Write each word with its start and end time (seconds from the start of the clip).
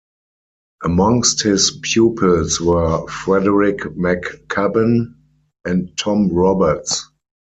Amongst 0.83 1.43
his 1.43 1.79
pupils 1.83 2.59
were 2.59 3.07
Frederick 3.07 3.81
McCubbin 3.81 5.13
and 5.63 5.95
Tom 5.95 6.29
Roberts. 6.29 7.07